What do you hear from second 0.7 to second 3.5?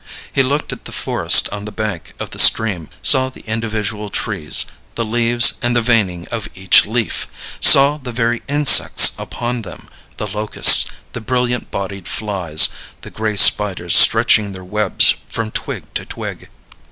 at the forest on the bank of the stream, saw the